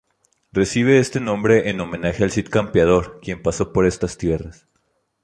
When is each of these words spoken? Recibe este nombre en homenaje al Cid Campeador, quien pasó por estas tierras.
Recibe 0.51 0.97
este 0.97 1.19
nombre 1.19 1.69
en 1.69 1.79
homenaje 1.79 2.23
al 2.23 2.31
Cid 2.31 2.47
Campeador, 2.49 3.19
quien 3.21 3.43
pasó 3.43 3.71
por 3.71 3.85
estas 3.85 4.17
tierras. 4.17 4.67